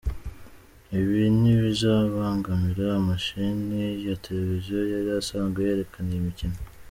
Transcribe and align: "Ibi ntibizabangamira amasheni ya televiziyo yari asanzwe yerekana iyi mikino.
"Ibi 0.99 1.21
ntibizabangamira 1.39 2.85
amasheni 2.99 3.79
ya 4.05 4.15
televiziyo 4.23 4.79
yari 4.93 5.09
asanzwe 5.21 5.59
yerekana 5.67 6.09
iyi 6.13 6.27
mikino. 6.29 6.57